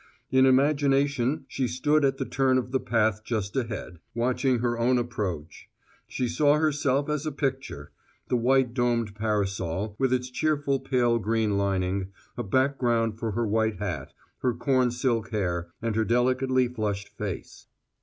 In 0.31 0.47
imagination 0.47 1.45
she 1.47 1.67
stood 1.67 2.03
at 2.03 2.17
the 2.17 2.25
turn 2.25 2.57
of 2.57 2.71
the 2.71 2.79
path 2.79 3.23
just 3.23 3.55
ahead, 3.55 3.99
watching 4.15 4.57
her 4.57 4.79
own 4.79 4.97
approach: 4.97 5.69
she 6.07 6.27
saw 6.27 6.55
herself 6.57 7.07
as 7.07 7.27
a 7.27 7.31
picture 7.31 7.91
the 8.27 8.35
white 8.35 8.73
domed 8.73 9.13
parasol, 9.13 9.95
with 9.99 10.11
its 10.11 10.31
cheerful 10.31 10.79
pale 10.79 11.19
green 11.19 11.55
lining, 11.55 12.07
a 12.35 12.41
background 12.41 13.19
for 13.19 13.33
her 13.33 13.45
white 13.45 13.77
hat, 13.77 14.11
her 14.39 14.55
corn 14.55 14.89
silk 14.89 15.29
hair, 15.29 15.67
and 15.83 15.95
her 15.95 16.03
delicately 16.03 16.67
flushed 16.67 17.09
face. 17.09 17.67